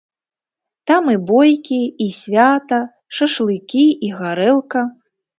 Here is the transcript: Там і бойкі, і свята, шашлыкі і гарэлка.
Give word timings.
Там 0.91 1.03
і 1.11 1.13
бойкі, 1.31 1.77
і 2.05 2.07
свята, 2.19 2.79
шашлыкі 3.19 3.83
і 4.09 4.09
гарэлка. 4.23 4.81